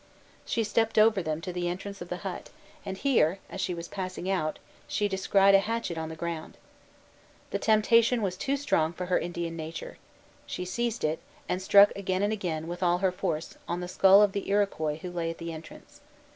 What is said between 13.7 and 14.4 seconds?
the skull of